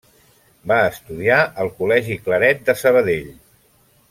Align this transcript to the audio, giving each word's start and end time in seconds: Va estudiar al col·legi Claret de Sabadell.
Va 0.71 0.77
estudiar 0.93 1.37
al 1.65 1.71
col·legi 1.81 2.19
Claret 2.25 2.65
de 2.71 2.79
Sabadell. 2.85 3.31